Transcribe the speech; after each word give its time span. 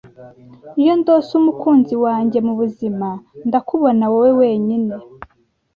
iyo 0.81 0.93
ndose 1.01 1.29
umukunzi 1.41 1.95
wanjye 2.05 2.37
mubuzima, 2.47 3.09
ndakubona. 3.47 4.03
wowe 4.13 4.31
wenyine. 4.41 4.93